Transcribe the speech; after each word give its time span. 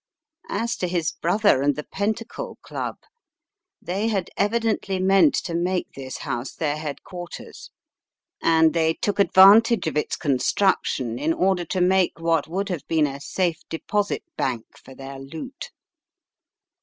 As 0.49 0.75
to 0.77 0.87
his 0.87 1.11
brother 1.11 1.61
and 1.61 1.75
the 1.75 1.83
Pentacle 1.83 2.57
Club: 2.63 2.95
they 3.79 4.07
had 4.07 4.31
evidently 4.35 4.97
meant 4.97 5.35
to 5.43 5.53
make 5.53 5.91
this 5.93 6.17
house 6.17 6.53
their 6.55 6.77
headquarters, 6.77 7.69
and 8.41 8.73
they 8.73 8.95
took 8.95 9.19
advantage 9.19 9.85
of 9.85 9.95
its 9.95 10.15
construction 10.15 11.19
in 11.19 11.33
order 11.33 11.65
to 11.65 11.81
make 11.81 12.19
what 12.19 12.47
would 12.47 12.69
have 12.69 12.87
been 12.87 13.05
a 13.05 13.21
safe 13.21 13.59
deposit 13.69 14.23
bank 14.35 14.65
for 14.75 14.95
their 14.95 15.19
loot. 15.19 15.69